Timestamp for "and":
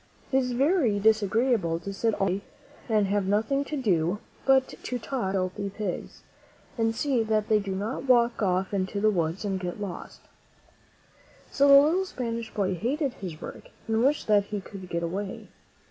2.89-3.05, 6.75-6.95, 9.45-9.59, 13.87-14.03